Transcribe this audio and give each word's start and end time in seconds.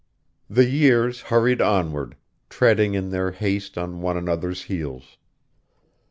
The 0.49 0.65
years 0.67 1.21
hurried 1.21 1.61
onward, 1.61 2.15
treading 2.49 2.95
in 2.95 3.11
their 3.11 3.33
haste 3.33 3.77
on 3.77 4.01
one 4.01 4.17
another's 4.17 4.63
heels. 4.63 5.19